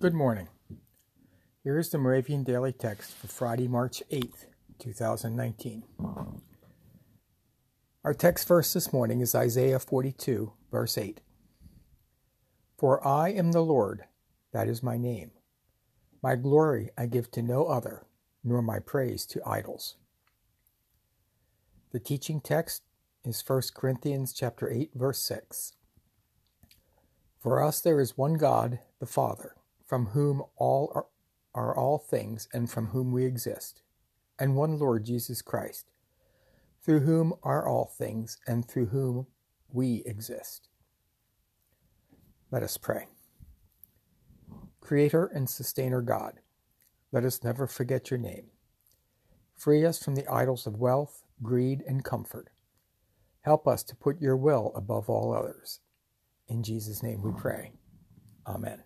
[0.00, 0.48] Good morning.
[1.62, 4.46] Here is the Moravian Daily Text for Friday, March 8th,
[4.78, 5.82] 2019.
[8.02, 11.20] Our text verse this morning is Isaiah 42, verse 8.
[12.78, 14.04] For I am the Lord,
[14.54, 15.32] that is my name.
[16.22, 18.06] My glory I give to no other,
[18.42, 19.96] nor my praise to idols.
[21.92, 22.84] The teaching text
[23.22, 25.74] is 1 Corinthians chapter 8 verse 6.
[27.38, 29.56] For us there is one God, the Father,
[29.90, 31.06] from whom all are,
[31.52, 33.82] are all things and from whom we exist,
[34.38, 35.90] and one Lord Jesus Christ,
[36.80, 39.26] through whom are all things and through whom
[39.68, 40.68] we exist.
[42.52, 43.08] Let us pray.
[44.80, 46.34] Creator and sustainer God,
[47.10, 48.46] let us never forget your name.
[49.56, 52.50] Free us from the idols of wealth, greed, and comfort.
[53.40, 55.80] Help us to put your will above all others.
[56.46, 57.72] In Jesus' name we pray.
[58.46, 58.84] Amen.